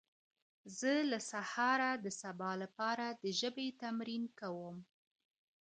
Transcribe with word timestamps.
زه 0.77 0.93
له 1.11 1.19
سهاره 1.31 1.91
د 2.05 2.07
سبا 2.21 2.51
لپاره 2.63 3.05
د 3.23 3.25
ژبي 3.39 3.67
تمرين 3.81 4.23
کوم!! 4.39 4.75